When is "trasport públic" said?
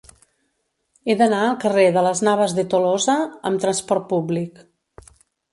3.67-4.65